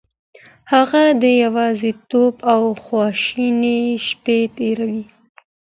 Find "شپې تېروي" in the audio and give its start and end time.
4.07-5.03